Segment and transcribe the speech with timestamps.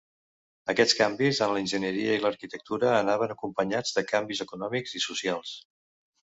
[0.71, 5.55] Aquests canvis en l'enginyeria i l'arquitectura anaven acompanyats de canvis econòmics i socials.